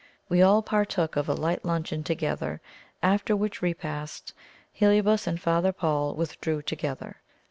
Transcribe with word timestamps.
We 0.29 0.41
all 0.41 0.63
partook 0.63 1.15
of 1.15 1.29
a 1.29 1.35
light 1.35 1.63
luncheon 1.63 2.03
to 2.05 2.15
gether, 2.15 2.59
after 3.03 3.35
which 3.35 3.61
repast 3.61 4.33
Heliobas 4.73 5.27
and 5.27 5.39
Father 5.39 5.71
Paul 5.71 6.15
withdrew 6.15 6.63
together. 6.63 7.17